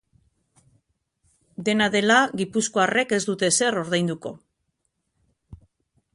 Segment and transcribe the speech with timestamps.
[1.67, 4.35] Dena dela, gipuzkoarrek ez dute ezer ordainduko.